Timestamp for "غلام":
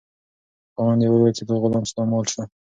1.63-1.83